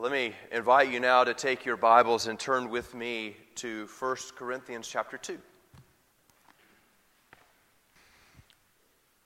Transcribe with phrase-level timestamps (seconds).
[0.00, 4.16] Let me invite you now to take your Bibles and turn with me to 1
[4.34, 5.38] Corinthians chapter 2.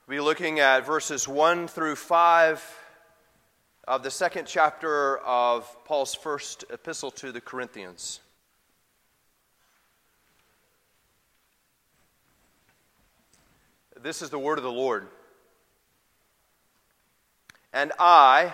[0.05, 2.79] We'll be looking at verses 1 through 5
[3.87, 8.19] of the second chapter of Paul's first epistle to the Corinthians.
[13.97, 15.07] This is the word of the Lord.
[17.71, 18.53] And I,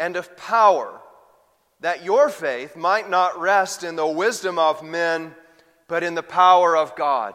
[0.00, 1.00] and of power,
[1.80, 5.34] that your faith might not rest in the wisdom of men,
[5.86, 7.34] but in the power of God.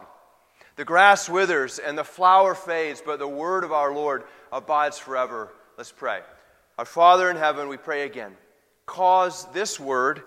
[0.74, 5.52] The grass withers and the flower fades, but the word of our Lord abides forever.
[5.78, 6.20] Let's pray.
[6.76, 8.36] Our Father in heaven, we pray again.
[8.84, 10.22] Cause this word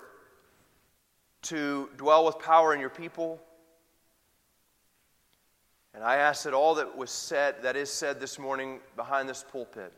[1.42, 3.40] to dwell with power in your people.
[5.94, 9.44] And I ask that all that was said, that is said this morning behind this
[9.50, 9.92] pulpit,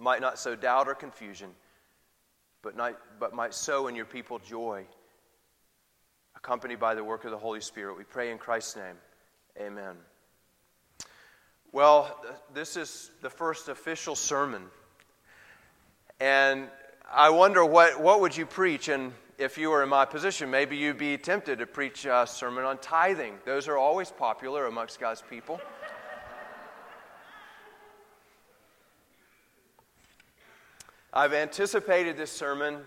[0.00, 1.50] might not sow doubt or confusion,
[2.62, 4.84] but, not, but might sow in your people joy,
[6.36, 7.96] accompanied by the work of the Holy Spirit.
[7.96, 8.96] We pray in Christ's name.
[9.60, 9.96] Amen.
[11.72, 12.20] Well,
[12.54, 14.62] this is the first official sermon.
[16.18, 16.68] And
[17.12, 18.88] I wonder what, what would you preach?
[18.88, 22.64] And if you were in my position, maybe you'd be tempted to preach a sermon
[22.64, 23.34] on tithing.
[23.44, 25.60] Those are always popular amongst God's people.
[31.12, 32.78] I've anticipated this sermon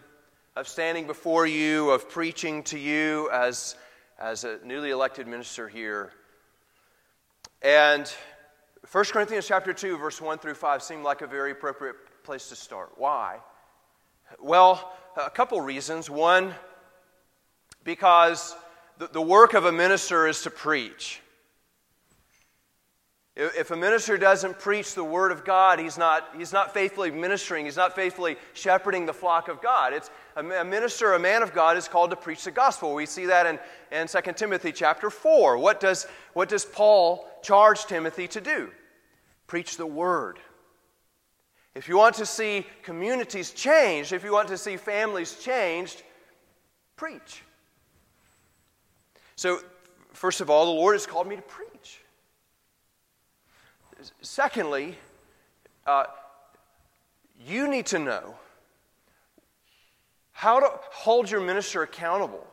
[0.56, 3.76] of standing before you, of preaching to you as,
[4.18, 6.14] as a newly elected minister here.
[7.62, 8.09] And
[8.90, 12.56] 1 Corinthians chapter 2, verse 1 through 5 seemed like a very appropriate place to
[12.56, 12.92] start.
[12.96, 13.40] Why?
[14.42, 16.09] Well, a couple reasons.
[16.09, 16.56] One,
[17.84, 18.56] because
[19.00, 21.20] the, the work of a minister is to preach.
[23.36, 27.66] If a minister doesn't preach the word of God, he's not, he's not faithfully ministering,
[27.66, 29.92] he's not faithfully shepherding the flock of God.
[29.94, 32.94] It's, a minister, a man of God, is called to preach the gospel.
[32.94, 33.60] We see that in,
[33.92, 35.58] in 2 Timothy chapter 4.
[35.58, 38.70] What does, what does Paul charge Timothy to do?
[39.48, 40.40] Preach the word.
[41.76, 46.04] If you want to see communities changed, if you want to see families changed,
[46.96, 47.44] preach.
[49.36, 49.60] So,
[50.12, 51.72] first of all, the Lord has called me to preach.
[54.22, 54.97] Secondly,
[55.86, 56.06] uh,
[57.46, 58.36] you need to know
[60.31, 62.46] how to hold your minister accountable.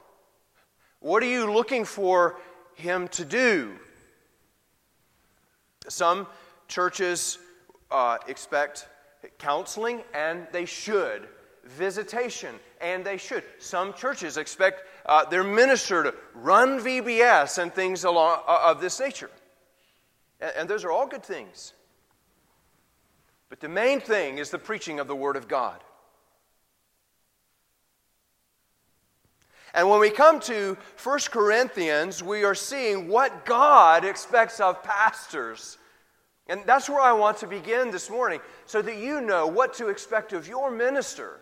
[1.00, 2.38] What are you looking for
[2.75, 3.72] him to do?
[5.88, 6.27] Some
[6.69, 7.38] churches
[7.91, 8.87] uh, expect
[9.38, 11.28] counseling, and they should.
[11.65, 13.44] Visitation, and they should.
[13.59, 19.00] Some churches expect uh, their minister to run VBS and things along, uh, of this
[19.00, 19.31] nature.
[20.41, 21.73] And, and those are all good things.
[23.49, 25.83] But the main thing is the preaching of the Word of God.
[29.75, 35.79] And when we come to 1 Corinthians, we are seeing what God expects of pastors.
[36.49, 39.89] And that's where I want to begin this morning, so that you know what to
[39.89, 41.41] expect of your minister.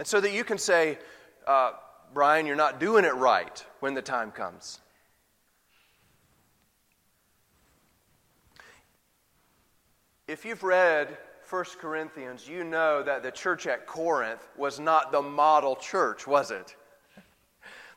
[0.00, 0.98] And so that you can say,
[1.46, 1.72] uh,
[2.12, 4.80] Brian, you're not doing it right when the time comes.
[10.30, 11.18] If you've read
[11.48, 16.52] 1 Corinthians, you know that the church at Corinth was not the model church, was
[16.52, 16.76] it?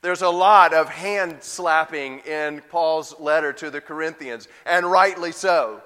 [0.02, 5.84] There's a lot of hand slapping in Paul's letter to the Corinthians, and rightly so.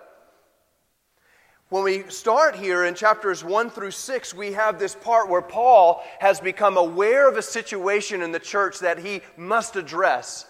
[1.68, 6.02] When we start here in chapters 1 through 6, we have this part where Paul
[6.20, 10.48] has become aware of a situation in the church that he must address.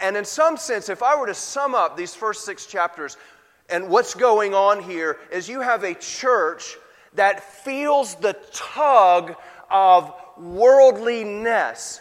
[0.00, 3.18] And in some sense, if I were to sum up these first six chapters,
[3.68, 6.76] and what's going on here is you have a church
[7.14, 9.34] that feels the tug
[9.70, 12.00] of worldliness.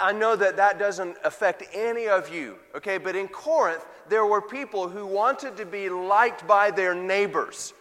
[0.00, 2.98] I know that that doesn't affect any of you, okay?
[2.98, 7.72] But in Corinth, there were people who wanted to be liked by their neighbors,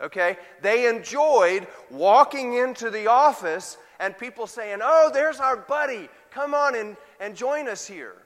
[0.00, 0.36] okay?
[0.60, 6.08] They enjoyed walking into the office and people saying, Oh, there's our buddy.
[6.30, 8.16] Come on and, and join us here.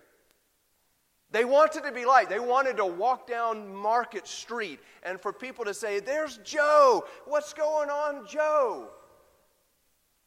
[1.37, 5.67] They wanted to be like, they wanted to walk down Market Street and for people
[5.67, 7.05] to say, There's Joe.
[7.27, 8.89] What's going on, Joe?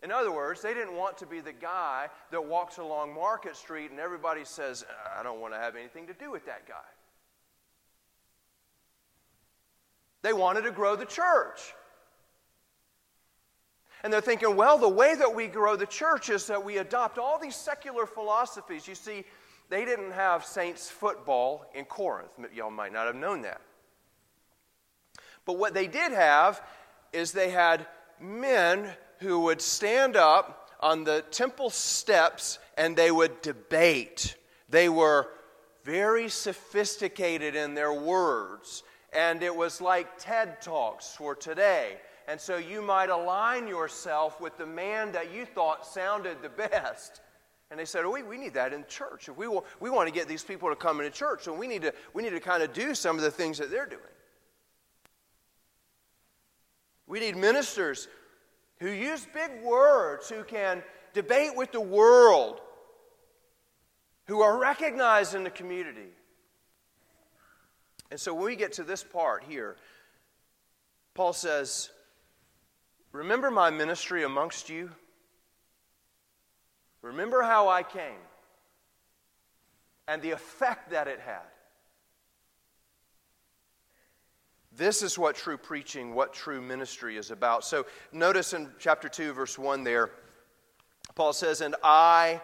[0.04, 3.90] In other words, they didn't want to be the guy that walks along Market Street
[3.90, 4.86] and everybody says,
[5.18, 6.76] I don't want to have anything to do with that guy.
[10.22, 11.74] They wanted to grow the church.
[14.04, 17.18] And they're thinking, well, the way that we grow the church is that we adopt
[17.18, 18.88] all these secular philosophies.
[18.88, 19.26] You see,
[19.70, 22.32] they didn't have Saints football in Corinth.
[22.54, 23.62] Y'all might not have known that.
[25.46, 26.62] But what they did have
[27.14, 27.88] is they had
[28.20, 28.90] men
[29.20, 34.36] who would stand up on the temple steps and they would debate.
[34.70, 35.28] They were
[35.84, 41.98] very sophisticated in their words, and it was like TED Talks for today.
[42.28, 47.22] And so you might align yourself with the man that you thought sounded the best.
[47.72, 49.30] And they said, oh, we, we need that in church.
[49.30, 51.68] If we, will, we want to get these people to come into church, so we
[51.68, 54.02] need, to, we need to kind of do some of the things that they're doing.
[57.06, 58.08] We need ministers
[58.80, 60.84] who use big words, who can
[61.14, 62.62] debate with the world,
[64.28, 66.10] who are recognized in the community.
[68.12, 69.76] And so when we get to this part here,
[71.14, 71.90] Paul says,
[73.12, 74.92] Remember my ministry amongst you?
[77.02, 78.20] Remember how I came
[80.08, 81.46] and the effect that it had.
[84.76, 87.64] This is what true preaching, what true ministry is about.
[87.64, 90.12] So notice in chapter 2, verse 1 there,
[91.16, 92.42] Paul says, And I,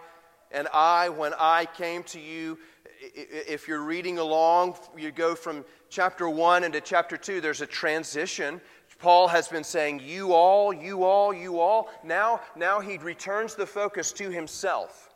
[0.52, 2.60] and I, when I came to you,
[3.02, 8.62] if you're reading along, you go from chapter 1 into chapter 2, there's a transition.
[9.00, 11.90] Paul has been saying, You all, you all, you all.
[12.04, 15.14] Now, now he returns the focus to himself.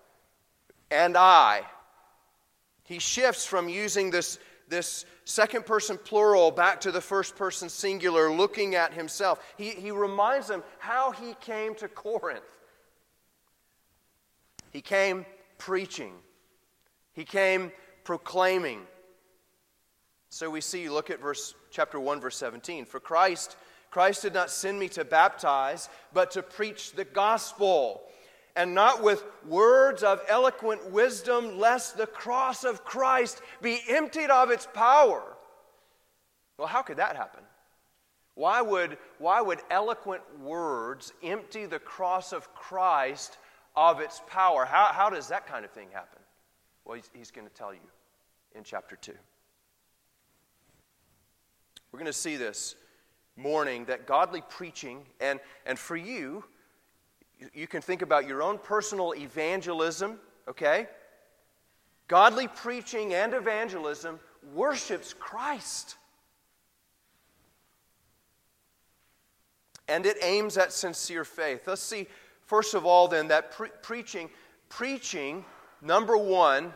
[0.92, 1.64] And I.
[2.84, 8.32] He shifts from using this, this second person plural back to the first person singular,
[8.32, 9.40] looking at himself.
[9.58, 12.42] He, he reminds them how he came to Corinth.
[14.72, 15.26] He came
[15.58, 16.14] preaching,
[17.14, 17.72] he came
[18.04, 18.82] proclaiming.
[20.32, 22.86] So we see, look at verse chapter 1, verse 17.
[22.86, 23.58] For Christ
[23.92, 28.04] Christ did not send me to baptize, but to preach the gospel,
[28.56, 34.52] and not with words of eloquent wisdom, lest the cross of Christ be emptied of
[34.52, 35.24] its power.
[36.58, 37.44] Well, how could that happen?
[38.36, 43.38] Why would, why would eloquent words empty the cross of Christ
[43.76, 44.66] of its power?
[44.66, 46.20] How, how does that kind of thing happen?
[46.86, 47.80] Well, he's, he's going to tell you
[48.56, 49.14] in chapter 2.
[51.92, 52.76] We're going to see this
[53.40, 56.44] morning that godly preaching, and, and for you,
[57.54, 60.88] you can think about your own personal evangelism, okay?
[62.08, 64.20] Godly preaching and evangelism
[64.54, 65.96] worships Christ.
[69.88, 71.68] And it aims at sincere faith.
[71.68, 72.08] Let's see,
[72.46, 74.30] first of all, then, that pre- preaching,
[74.68, 75.46] preaching,
[75.82, 76.74] number one,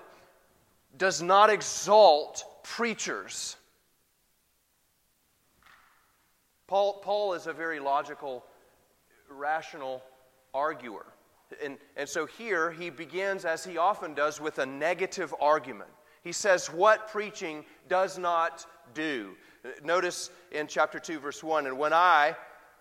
[0.98, 3.58] does not exalt preachers.
[6.74, 8.44] Paul, Paul is a very logical,
[9.30, 10.02] rational
[10.56, 11.06] arguer.
[11.64, 15.92] And, and so here he begins, as he often does, with a negative argument.
[16.24, 18.66] He says what preaching does not
[18.96, 19.36] do.
[19.84, 22.36] Notice in chapter 2, verse 1 And when I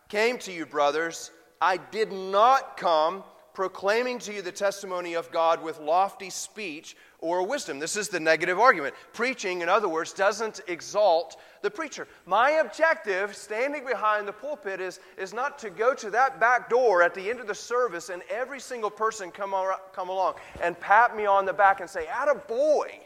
[0.08, 5.62] came to you, brothers, I did not come proclaiming to you the testimony of God
[5.62, 7.78] with lofty speech or wisdom.
[7.78, 8.94] This is the negative argument.
[9.14, 12.06] Preaching, in other words, doesn't exalt the preacher.
[12.26, 17.02] My objective, standing behind the pulpit, is, is not to go to that back door
[17.02, 20.78] at the end of the service and every single person come, ar- come along and
[20.78, 23.00] pat me on the back and say, Atta boy.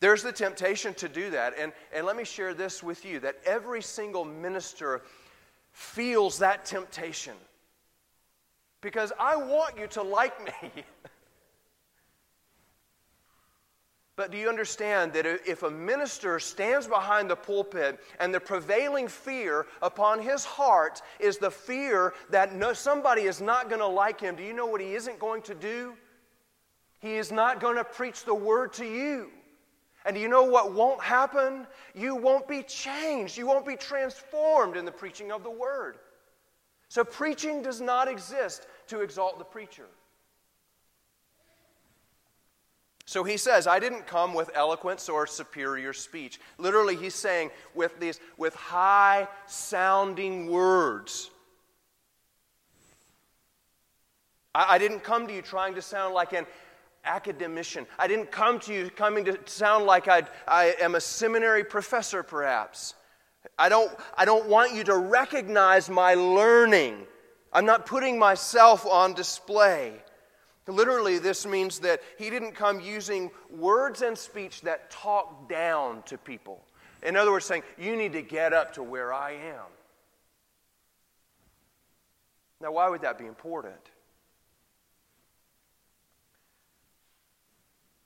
[0.00, 1.54] There's the temptation to do that.
[1.58, 5.02] And, and let me share this with you that every single minister
[5.72, 7.34] feels that temptation.
[8.80, 10.70] Because I want you to like me.
[14.16, 19.08] But do you understand that if a minister stands behind the pulpit and the prevailing
[19.08, 24.18] fear upon his heart is the fear that no, somebody is not going to like
[24.18, 25.94] him, do you know what he isn't going to do?
[26.98, 29.28] He is not going to preach the word to you.
[30.06, 31.66] And do you know what won't happen?
[31.94, 33.36] You won't be changed.
[33.36, 35.98] You won't be transformed in the preaching of the word.
[36.88, 39.86] So, preaching does not exist to exalt the preacher.
[43.06, 46.40] So he says, I didn't come with eloquence or superior speech.
[46.58, 51.30] Literally, he's saying with these with high sounding words.
[54.52, 56.46] I, I, didn't come to you trying to sound like an
[57.04, 57.86] academician.
[57.96, 62.24] I didn't come to you coming to sound like I'd, I am a seminary professor,
[62.24, 62.94] perhaps.
[63.56, 67.06] I don't, I don't want you to recognize my learning.
[67.52, 70.02] I'm not putting myself on display.
[70.66, 76.18] Literally, this means that he didn't come using words and speech that talk down to
[76.18, 76.64] people.
[77.02, 79.66] In other words, saying, You need to get up to where I am.
[82.60, 83.76] Now, why would that be important?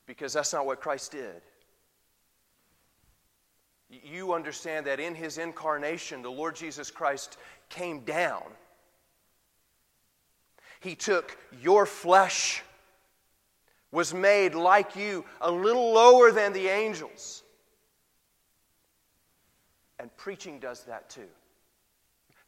[0.06, 1.40] Because that's not what Christ did.
[3.88, 7.38] You understand that in his incarnation, the Lord Jesus Christ
[7.68, 8.42] came down.
[10.80, 12.62] He took your flesh,
[13.92, 17.42] was made like you, a little lower than the angels.
[19.98, 21.28] And preaching does that too.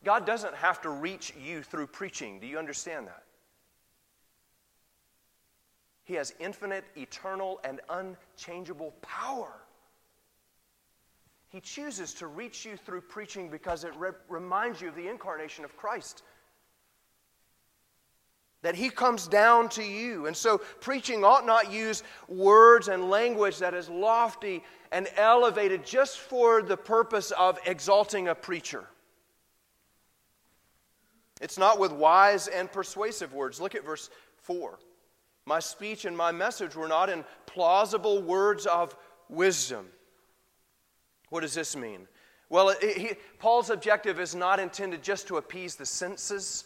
[0.05, 2.41] God doesn't have to reach you through preaching.
[2.41, 3.23] Do you understand that?
[6.05, 9.53] He has infinite, eternal, and unchangeable power.
[11.49, 15.65] He chooses to reach you through preaching because it re- reminds you of the incarnation
[15.65, 16.23] of Christ.
[18.63, 20.27] That he comes down to you.
[20.27, 26.19] And so, preaching ought not use words and language that is lofty and elevated just
[26.19, 28.85] for the purpose of exalting a preacher.
[31.41, 33.61] It's not with wise and persuasive words.
[33.61, 34.11] Look at verse
[34.43, 34.79] 4.
[35.45, 38.97] My speech and my message were not in plausible words of
[39.29, 39.87] wisdom.
[41.31, 42.07] What does this mean?
[42.49, 46.65] Well, it, he, Paul's objective is not intended just to appease the senses.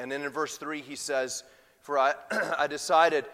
[0.00, 1.44] And then in verse 3, he says,
[1.80, 2.14] For I,
[2.58, 3.26] I decided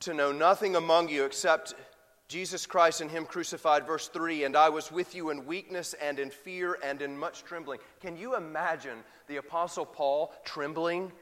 [0.00, 1.74] to know nothing among you except
[2.26, 6.18] Jesus Christ and Him crucified, verse 3, and I was with you in weakness and
[6.18, 7.78] in fear and in much trembling.
[8.00, 11.12] Can you imagine the Apostle Paul trembling?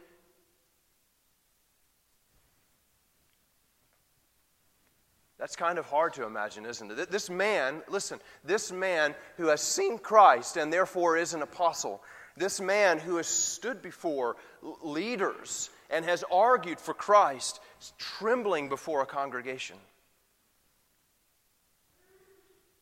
[5.39, 7.11] That's kind of hard to imagine, isn't it?
[7.11, 12.03] This man, listen, this man who has seen Christ and therefore is an apostle,
[12.37, 14.37] this man who has stood before
[14.83, 19.77] leaders and has argued for Christ, is trembling before a congregation.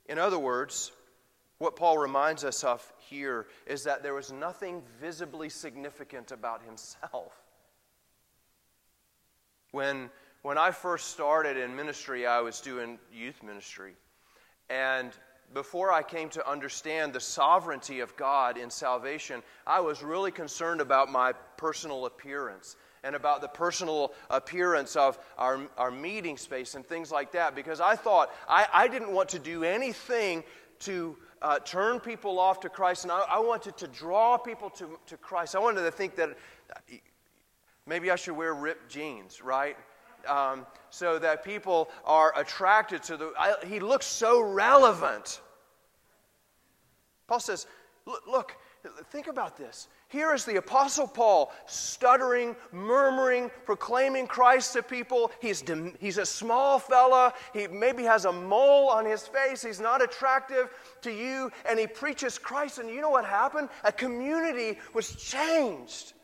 [0.06, 0.92] In other words,
[1.58, 7.32] what Paul reminds us of here is that there was nothing visibly significant about himself.
[9.72, 10.08] When,
[10.42, 13.94] when I first started in ministry, I was doing youth ministry.
[14.70, 15.12] And
[15.54, 20.80] before I came to understand the sovereignty of God in salvation, I was really concerned
[20.80, 26.84] about my personal appearance and about the personal appearance of our, our meeting space and
[26.84, 30.44] things like that because I thought I, I didn't want to do anything
[30.80, 34.98] to uh, turn people off to Christ, and I, I, wanted to draw people to,
[35.06, 35.54] to Christ.
[35.54, 36.36] I wanted to think that
[37.86, 39.76] maybe I should wear ripped jeans, right?
[40.26, 43.32] Um, so that people are attracted to the.
[43.38, 45.40] I, he looks so relevant.
[47.26, 47.66] Paul says,
[48.06, 48.56] look, look,
[49.10, 49.88] think about this.
[50.08, 55.30] Here is the Apostle Paul stuttering, murmuring, proclaiming Christ to people.
[55.40, 55.62] He's,
[56.00, 57.34] he's a small fella.
[57.52, 59.62] He maybe has a mole on his face.
[59.62, 60.70] He's not attractive
[61.02, 61.52] to you.
[61.68, 62.78] And he preaches Christ.
[62.78, 63.68] And you know what happened?
[63.84, 66.14] A community was changed.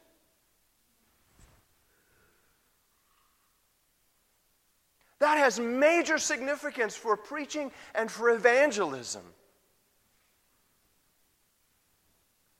[5.24, 9.22] That has major significance for preaching and for evangelism.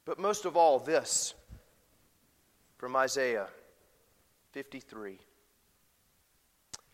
[0.07, 1.35] But most of all, this
[2.79, 3.49] from Isaiah
[4.53, 5.19] 53.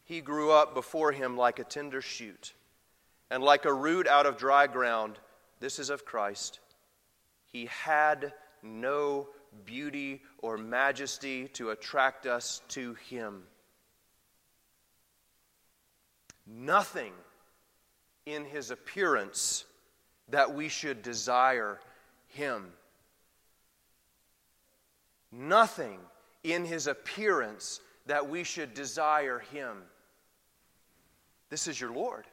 [0.03, 2.53] He grew up before him like a tender shoot,
[3.31, 5.21] and like a root out of dry ground.
[5.61, 6.59] This is of Christ.
[7.45, 8.33] He had
[8.65, 9.29] no
[9.65, 13.45] beauty or majesty to attract us to him.
[16.53, 17.13] Nothing
[18.27, 19.65] in his appearance
[20.29, 21.79] that we should desire
[22.29, 22.73] him
[25.33, 25.99] nothing
[26.43, 29.77] in his appearance that we should desire him.
[31.49, 32.27] This is your Lord.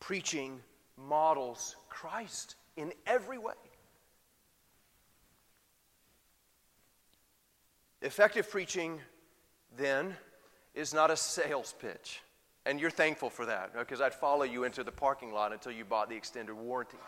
[0.00, 0.60] Preaching
[0.96, 3.54] models Christ in every way.
[8.02, 8.98] Effective preaching,
[9.76, 10.16] then,
[10.74, 12.20] is not a sales pitch.
[12.66, 15.84] And you're thankful for that, because I'd follow you into the parking lot until you
[15.84, 16.98] bought the extended warranty.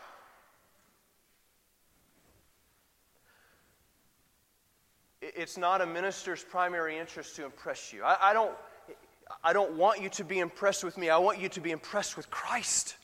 [5.35, 8.03] it's not a minister's primary interest to impress you.
[8.03, 8.51] I, I, don't,
[9.43, 11.09] I don't want you to be impressed with me.
[11.09, 12.95] I want you to be impressed with Christ.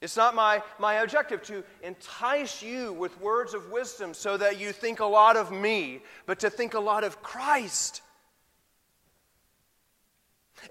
[0.00, 4.72] It's not my, my objective to entice you with words of wisdom so that you
[4.72, 8.02] think a lot of me, but to think a lot of Christ.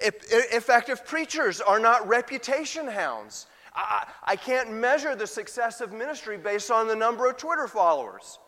[0.01, 3.47] Effective preachers are not reputation hounds.
[3.75, 8.39] I, I can't measure the success of ministry based on the number of Twitter followers.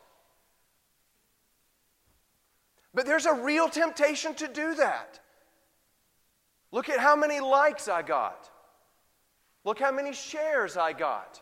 [2.94, 5.20] But there's a real temptation to do that.
[6.72, 8.50] Look at how many likes I got.
[9.64, 11.42] Look how many shares I got.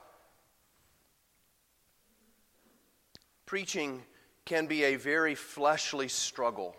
[3.46, 4.04] Preaching
[4.46, 6.76] can be a very fleshly struggle.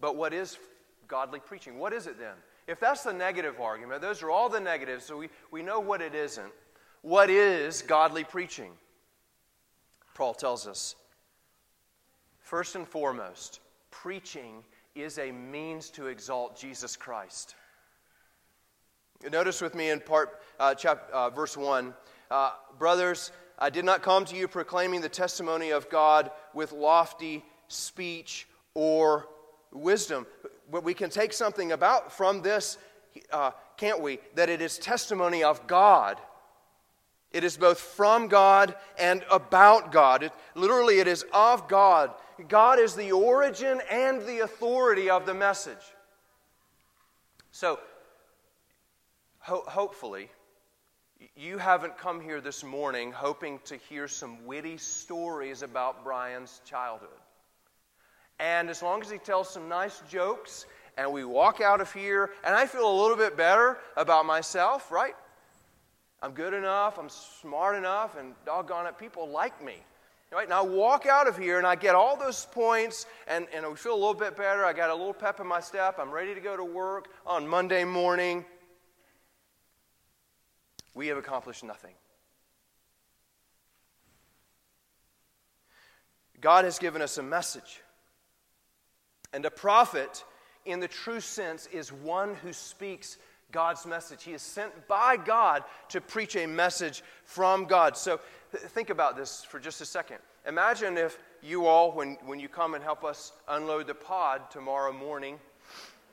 [0.00, 0.58] But what is
[1.08, 1.78] godly preaching?
[1.78, 2.34] What is it then?
[2.66, 6.00] If that's the negative argument, those are all the negatives, so we, we know what
[6.00, 6.52] it isn't.
[7.02, 8.72] What is godly preaching?
[10.14, 10.96] Paul tells us.
[12.40, 14.64] First and foremost, preaching
[14.94, 17.54] is a means to exalt Jesus Christ.
[19.30, 20.74] Notice with me in part, uh,
[21.12, 21.94] uh, verse 1
[22.30, 27.44] uh, Brothers, I did not come to you proclaiming the testimony of God with lofty
[27.68, 29.26] speech or
[29.72, 30.26] wisdom.
[30.70, 32.78] But we can take something about from this,
[33.32, 34.18] uh, can't we?
[34.34, 36.18] That it is testimony of God.
[37.32, 40.24] It is both from God and about God.
[40.24, 42.12] It, literally, it is of God.
[42.48, 45.94] God is the origin and the authority of the message.
[47.52, 47.78] So,
[49.38, 50.28] ho- hopefully,
[51.36, 57.19] you haven't come here this morning hoping to hear some witty stories about Brian's childhood.
[58.40, 60.66] And as long as he tells some nice jokes
[60.96, 64.90] and we walk out of here, and I feel a little bit better about myself,
[64.90, 65.14] right?
[66.22, 69.76] I'm good enough, I'm smart enough, and doggone it, people like me.
[70.32, 70.44] Right?
[70.44, 73.74] And I walk out of here and I get all those points and, and I
[73.74, 74.64] feel a little bit better.
[74.64, 75.96] I got a little pep in my step.
[75.98, 78.44] I'm ready to go to work on Monday morning
[80.94, 81.94] we have accomplished nothing.
[86.40, 87.82] God has given us a message.
[89.32, 90.24] And a prophet,
[90.64, 93.18] in the true sense, is one who speaks
[93.52, 94.22] God's message.
[94.22, 97.96] He is sent by God to preach a message from God.
[97.96, 98.20] So
[98.52, 100.18] think about this for just a second.
[100.46, 104.92] Imagine if you all, when, when you come and help us unload the pod tomorrow
[104.92, 105.38] morning,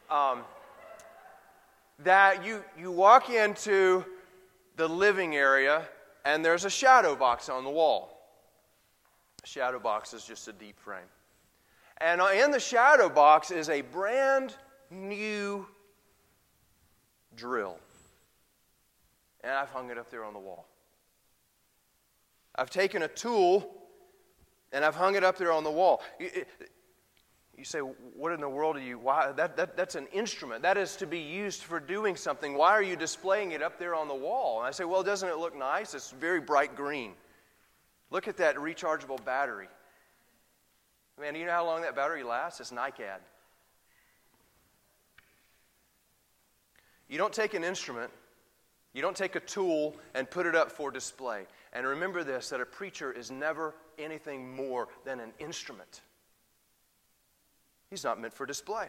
[0.09, 0.43] um,
[2.03, 4.05] that you, you walk into
[4.75, 5.87] the living area,
[6.25, 8.13] and there's a shadow box on the wall.
[9.43, 10.99] A shadow box is just a deep frame.
[11.99, 14.55] And uh, in the shadow box is a brand
[14.91, 15.65] new
[17.35, 17.77] drill.
[19.43, 20.67] And I've hung it up there on the wall.
[22.55, 23.71] I've taken a tool
[24.71, 26.01] and I've hung it up there on the wall.
[26.19, 28.99] You say, what in the world are you?
[28.99, 29.31] Why?
[29.31, 30.61] That, that, that's an instrument.
[30.61, 32.55] That is to be used for doing something.
[32.55, 34.59] Why are you displaying it up there on the wall?
[34.59, 35.95] And I say, well, doesn't it look nice?
[35.95, 37.13] It's very bright green.
[38.11, 39.69] Look at that rechargeable battery.
[41.19, 42.59] Man, do you know how long that battery lasts?
[42.59, 43.19] It's NICAD.
[47.09, 48.11] You don't take an instrument,
[48.93, 51.45] you don't take a tool and put it up for display.
[51.73, 56.01] And remember this that a preacher is never anything more than an instrument.
[57.89, 58.87] He's not meant for display.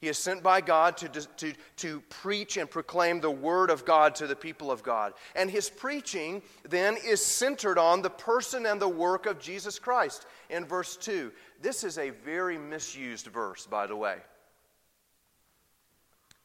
[0.00, 4.14] He is sent by God to, to, to preach and proclaim the word of God
[4.16, 5.14] to the people of God.
[5.34, 10.26] And his preaching then is centered on the person and the work of Jesus Christ
[10.50, 11.32] in verse 2.
[11.62, 14.18] This is a very misused verse, by the way.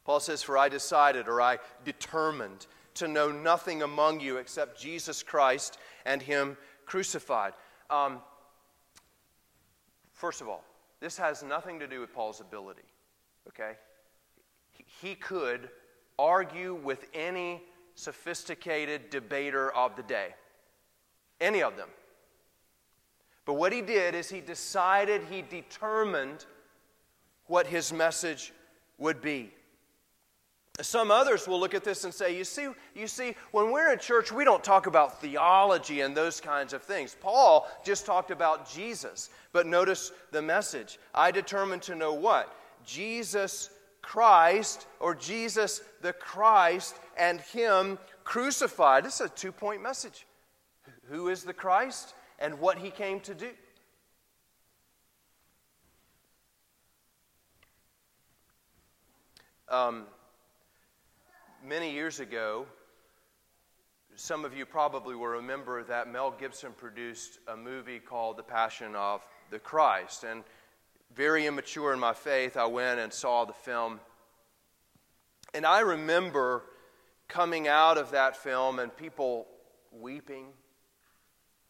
[0.06, 5.22] Paul says, For I decided or I determined to know nothing among you except Jesus
[5.22, 7.54] Christ and him crucified.
[7.90, 8.20] Um,
[10.14, 10.64] first of all,
[11.00, 12.84] this has nothing to do with Paul's ability,
[13.47, 13.73] okay?
[15.02, 15.69] He could
[16.17, 17.63] argue with any
[17.95, 20.36] sophisticated debater of the day,
[21.39, 21.89] any of them.
[23.45, 26.45] But what he did is he decided, he determined
[27.47, 28.54] what his message
[28.97, 29.52] would be.
[30.82, 33.99] Some others will look at this and say, you see, you see, when we're in
[33.99, 37.17] church, we don't talk about theology and those kinds of things.
[37.19, 39.30] Paul just talked about Jesus.
[39.52, 40.99] But notice the message.
[41.13, 42.56] I determined to know what?
[42.86, 43.70] Jesus
[44.02, 49.06] Christ, or Jesus the Christ, and Him crucified.
[49.06, 50.26] This is a two point message.
[51.10, 53.50] Who is the Christ and what He came to do?
[59.70, 60.08] Um,
[61.63, 62.65] many years ago,
[64.15, 68.96] some of you probably will remember that Mel Gibson produced a movie called The Passion
[68.96, 70.24] of the Christ.
[70.24, 70.44] And
[71.15, 74.00] very immature in my faith, I went and saw the film.
[75.54, 76.63] And I remember
[77.28, 79.48] coming out of that film and people
[79.91, 80.45] weeping.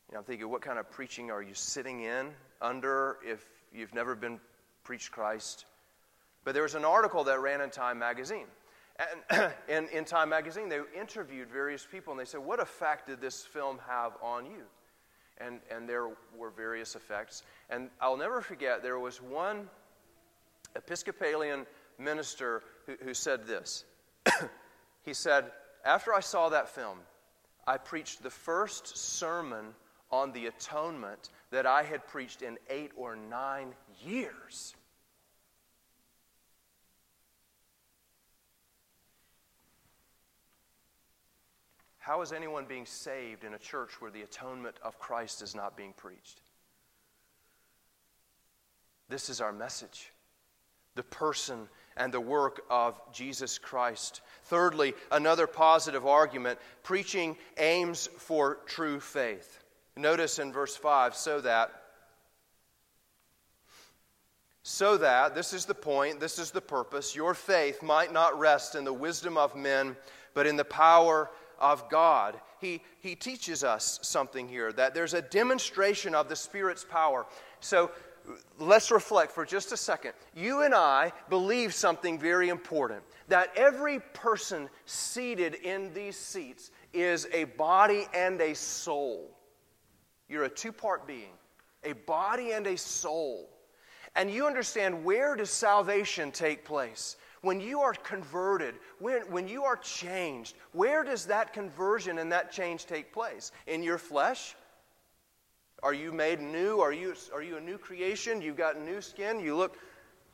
[0.09, 3.93] You know, I'm thinking, what kind of preaching are you sitting in under if you've
[3.93, 4.39] never been
[4.83, 5.65] preached Christ?
[6.43, 8.47] But there was an article that ran in Time magazine.
[9.29, 13.21] And in, in Time magazine, they interviewed various people and they said, What effect did
[13.21, 14.63] this film have on you?
[15.39, 17.43] And, and there were various effects.
[17.69, 19.69] And I'll never forget, there was one
[20.75, 21.65] Episcopalian
[21.97, 23.85] minister who, who said this.
[25.03, 25.51] he said,
[25.85, 26.99] After I saw that film,
[27.67, 29.73] I preached the first sermon
[30.11, 33.73] on the atonement that I had preached in eight or nine
[34.03, 34.75] years.
[42.09, 45.77] How is anyone being saved in a church where the atonement of Christ is not
[45.77, 46.41] being preached?
[49.09, 50.11] This is our message
[50.95, 54.21] the person and the work of Jesus Christ.
[54.45, 59.63] Thirdly, another positive argument preaching aims for true faith.
[59.95, 61.69] Notice in verse 5 so that
[64.63, 68.73] so that, this is the point, this is the purpose, your faith might not rest
[68.73, 69.95] in the wisdom of men,
[70.33, 72.39] but in the power of God.
[72.59, 77.25] He, he teaches us something here that there's a demonstration of the Spirit's power.
[77.59, 77.91] So
[78.57, 80.13] let's reflect for just a second.
[80.35, 87.27] You and I believe something very important that every person seated in these seats is
[87.33, 89.29] a body and a soul.
[90.27, 91.33] You're a two part being,
[91.83, 93.49] a body and a soul.
[94.15, 97.15] And you understand where does salvation take place?
[97.41, 102.51] When you are converted, when, when you are changed, where does that conversion and that
[102.51, 103.51] change take place?
[103.67, 104.55] In your flesh?
[105.81, 106.79] Are you made new?
[106.79, 108.41] Are you, are you a new creation?
[108.41, 109.39] You've got new skin?
[109.39, 109.77] You look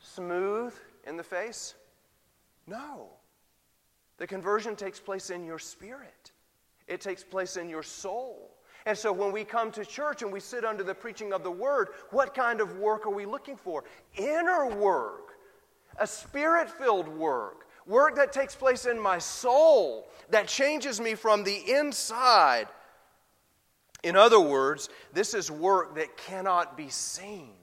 [0.00, 0.74] smooth
[1.06, 1.74] in the face?
[2.66, 3.10] No.
[4.18, 6.32] The conversion takes place in your spirit,
[6.88, 8.52] it takes place in your soul.
[8.86, 11.50] And so when we come to church and we sit under the preaching of the
[11.50, 13.82] word, what kind of work are we looking for?
[14.16, 15.25] Inner work
[15.98, 21.44] a spirit filled work, work that takes place in my soul, that changes me from
[21.44, 22.68] the inside.
[24.02, 27.54] In other words, this is work that cannot be seen.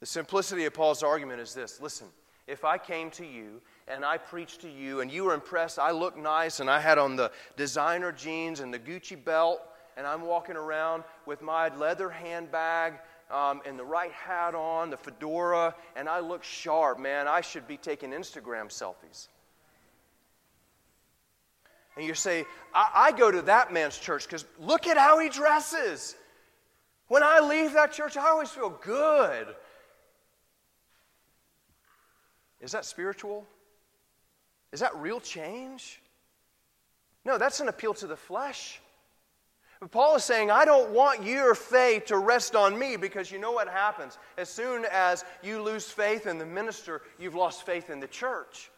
[0.00, 2.06] The simplicity of Paul's argument is this listen,
[2.46, 5.90] if I came to you and I preached to you and you were impressed, I
[5.90, 9.60] looked nice and I had on the designer jeans and the Gucci belt
[9.96, 12.94] and I'm walking around with my leather handbag
[13.30, 17.26] um, and the right hat on, the fedora, and I look sharp, man.
[17.26, 19.28] I should be taking Instagram selfies.
[21.96, 25.28] And you say, I, I go to that man's church because look at how he
[25.28, 26.14] dresses.
[27.08, 29.48] When I leave that church, I always feel good.
[32.60, 33.46] Is that spiritual?
[34.72, 36.00] Is that real change?
[37.24, 38.80] No, that's an appeal to the flesh.
[39.80, 43.38] But Paul is saying, I don't want your faith to rest on me because you
[43.38, 44.18] know what happens?
[44.38, 48.70] As soon as you lose faith in the minister, you've lost faith in the church.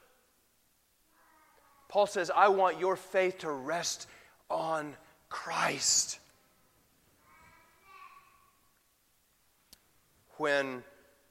[1.89, 4.09] Paul says, I want your faith to rest
[4.51, 4.95] on
[5.29, 6.19] Christ.
[10.37, 10.83] When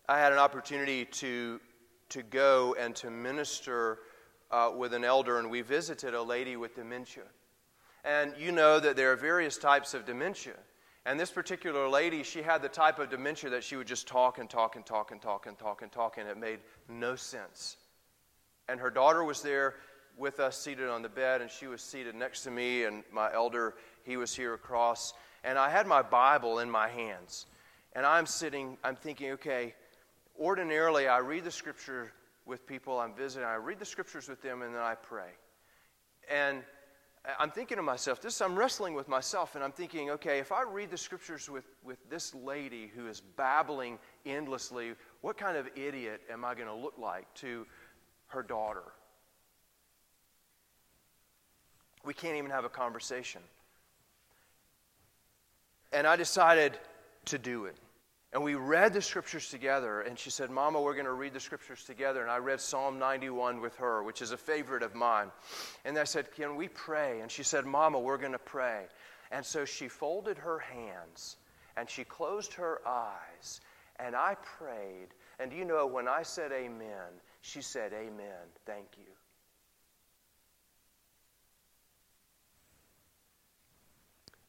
[0.08, 1.60] I had an opportunity to,
[2.10, 4.00] to go and to minister
[4.50, 7.24] uh, with an elder, and we visited a lady with dementia.
[8.08, 10.54] And you know that there are various types of dementia.
[11.06, 14.40] And this particular lady, she had the type of dementia that she would just talk
[14.40, 17.76] and talk and talk and talk and talk and talk, and it made no sense.
[18.70, 19.76] And her daughter was there
[20.18, 23.32] with us seated on the bed, and she was seated next to me, and my
[23.34, 25.14] elder, he was here across.
[25.44, 27.46] And I had my Bible in my hands.
[27.92, 29.76] And I'm sitting, I'm thinking, okay,
[30.40, 32.14] ordinarily I read the scripture
[32.46, 35.32] with people I'm visiting, I read the scriptures with them, and then I pray.
[36.32, 36.64] And
[37.40, 40.64] I'm thinking to myself, this I'm wrestling with myself, and I'm thinking, okay, if I
[40.64, 46.22] read the scriptures with, with this lady who is babbling endlessly, what kind of idiot
[46.32, 47.66] am I going to look like to
[48.28, 48.84] her daughter?
[52.06, 53.42] We can't even have a conversation.
[55.92, 56.78] And I decided
[57.26, 57.76] to do it.
[58.34, 61.40] And we read the scriptures together, and she said, Mama, we're going to read the
[61.40, 62.22] scriptures together.
[62.22, 65.32] And I read Psalm 91 with her, which is a favorite of mine.
[65.86, 67.22] And I said, Can we pray?
[67.22, 68.86] And she said, Mama, we're going to pray.
[69.32, 71.38] And so she folded her hands
[71.78, 73.62] and she closed her eyes,
[74.00, 75.10] and I prayed.
[75.40, 78.50] And you know, when I said amen, she said, Amen.
[78.66, 79.14] Thank you.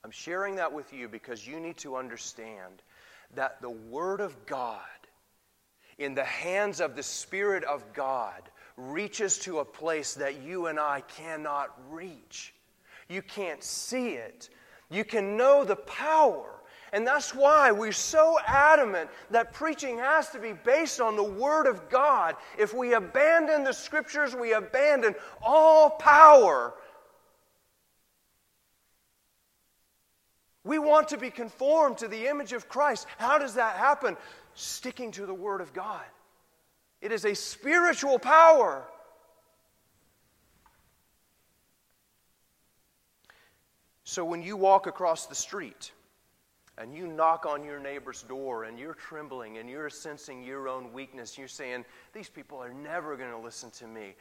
[0.03, 2.83] I'm sharing that with you because you need to understand
[3.35, 4.81] that the Word of God,
[5.99, 8.43] in the hands of the Spirit of God,
[8.77, 12.55] reaches to a place that you and I cannot reach.
[13.09, 14.51] You can't see it.
[14.91, 16.55] You can know the power.
[16.93, 21.67] And that's why we're so adamant that preaching has to be based on the Word
[21.67, 22.37] of God.
[22.59, 26.75] If we abandon the Scriptures, we abandon all power.
[30.69, 33.07] We want to be conformed to the image of Christ.
[33.17, 34.19] How does that happen?
[34.53, 36.05] Sticking to the Word of God.
[37.01, 38.85] It is a spiritual power.
[44.05, 45.91] So when you walk across the street
[46.77, 50.93] and you knock on your neighbor's door and you're trembling and you're sensing your own
[50.93, 54.17] weakness, you're saying, These people are never going to listen to me.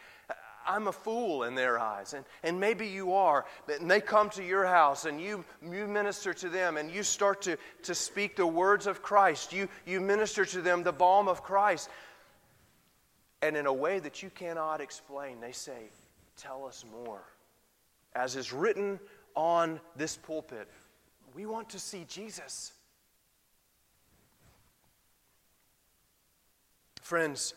[0.68, 2.14] I'm a fool in their eyes.
[2.14, 3.46] And, and maybe you are.
[3.80, 7.42] And they come to your house and you, you minister to them and you start
[7.44, 9.54] to, to speak the words of Christ.
[9.54, 11.90] You, you minister to them the balm of Christ.
[13.42, 15.90] And in a way that you cannot explain, they say,
[16.36, 17.24] Tell us more.
[18.14, 19.00] As is written
[19.36, 20.68] on this pulpit.
[21.34, 22.74] We want to see Jesus.
[27.02, 27.54] Friends,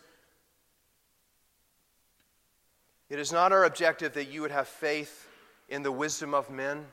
[3.11, 5.29] it is not our objective that you would have faith
[5.69, 6.87] in the wisdom of men.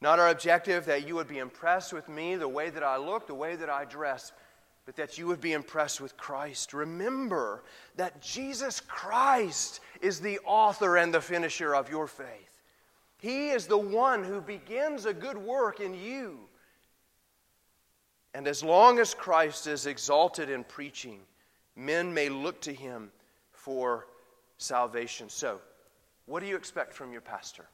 [0.00, 3.26] Not our objective that you would be impressed with me, the way that I look,
[3.26, 4.32] the way that I dress,
[4.84, 6.74] but that you would be impressed with Christ.
[6.74, 7.62] Remember
[7.96, 12.62] that Jesus Christ is the author and the finisher of your faith.
[13.20, 16.40] He is the one who begins a good work in you.
[18.34, 21.20] And as long as Christ is exalted in preaching,
[21.76, 23.12] men may look to him
[23.52, 24.06] for
[24.64, 25.28] salvation.
[25.28, 25.60] So,
[26.26, 27.66] what do you expect from your pastor?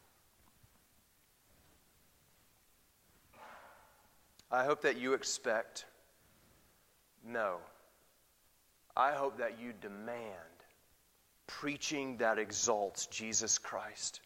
[4.51, 5.85] I hope that you expect
[7.25, 7.59] no.
[8.97, 10.35] I hope that you demand
[11.47, 14.21] preaching that exalts Jesus Christ.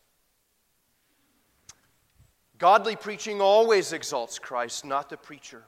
[2.59, 5.64] Godly preaching always exalts Christ, not the preacher,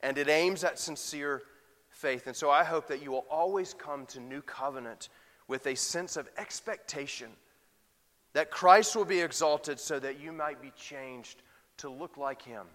[0.00, 1.42] and it aims at sincere
[1.90, 2.26] faith.
[2.26, 5.08] And so I hope that you will always come to New Covenant
[5.48, 7.30] with a sense of expectation
[8.34, 11.42] that Christ will be exalted so that you might be changed
[11.78, 12.66] to look like Him.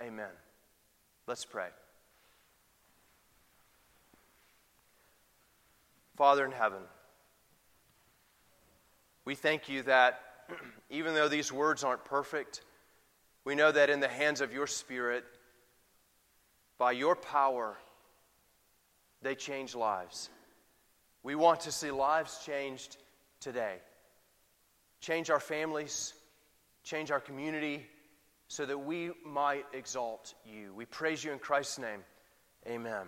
[0.00, 0.30] Amen.
[1.26, 1.68] Let's pray.
[6.16, 6.82] Father in heaven,
[9.24, 10.20] we thank you that
[10.90, 12.62] even though these words aren't perfect,
[13.44, 15.24] we know that in the hands of your Spirit,
[16.78, 17.76] by your power,
[19.22, 20.28] they change lives.
[21.22, 22.96] We want to see lives changed
[23.40, 23.76] today.
[25.00, 26.14] Change our families,
[26.84, 27.86] change our community,
[28.48, 30.74] so that we might exalt you.
[30.74, 32.04] We praise you in Christ's name.
[32.66, 33.06] Amen.